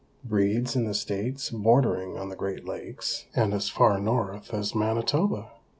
Breeds 0.23 0.75
in 0.75 0.85
the 0.85 0.95
states 0.95 1.51
bordering 1.51 2.17
on 2.17 2.29
the 2.29 2.35
Great 2.35 2.65
Lakes 2.65 3.27
and 3.35 3.53
as 3.53 3.69
far 3.69 3.99
north 3.99 4.51
as 4.51 4.73
Manitoba. 4.73 5.51